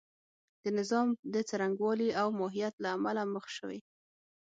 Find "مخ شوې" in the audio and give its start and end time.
3.33-3.79